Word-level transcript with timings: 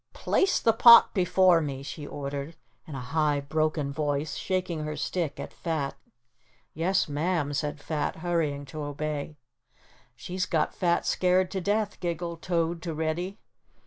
"Place 0.13 0.59
the 0.59 0.73
pot 0.73 1.13
before 1.13 1.61
me," 1.61 1.83
she 1.83 2.07
ordered, 2.07 2.55
in 2.87 2.95
a 2.95 2.99
high, 3.01 3.39
broken 3.39 3.93
voice, 3.93 4.35
shaking 4.35 4.79
her 4.83 4.95
stick 4.97 5.39
at 5.39 5.53
Fat. 5.53 5.93
"Yes, 6.73 7.07
Ma'am," 7.07 7.53
said 7.53 7.79
Fat, 7.79 8.15
hurrying 8.15 8.65
to 8.65 8.81
obey. 8.81 9.37
"She's 10.15 10.47
got 10.47 10.73
Fat 10.73 11.05
scared 11.05 11.51
to 11.51 11.61
death," 11.61 11.99
giggled 11.99 12.41
Toad 12.41 12.81
to 12.81 12.95
Reddy. 12.95 13.37